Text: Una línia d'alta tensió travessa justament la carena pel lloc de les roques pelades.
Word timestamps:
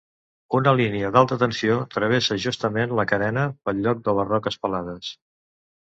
Una 0.59 0.71
línia 0.79 1.11
d'alta 1.17 1.37
tensió 1.43 1.75
travessa 1.95 2.39
justament 2.45 2.97
la 3.01 3.07
carena 3.15 3.47
pel 3.69 3.85
lloc 3.85 4.03
de 4.09 4.17
les 4.21 4.29
roques 4.35 4.59
pelades. 4.65 5.13